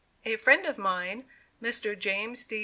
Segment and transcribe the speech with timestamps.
[0.25, 1.25] A friend of mine,
[1.61, 1.95] Mr.
[1.95, 2.59] James D.